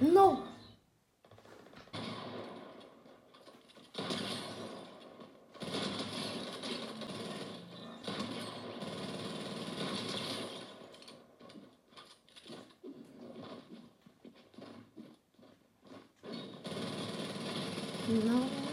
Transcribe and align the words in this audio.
No. 0.00 0.44
No, 18.08 18.69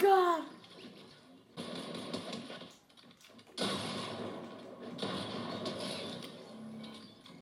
god! 0.00 0.49